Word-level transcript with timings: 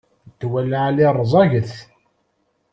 Ddwa 0.33 0.59
n 0.63 0.69
lɛali 0.71 1.07
rẓaget. 1.19 1.73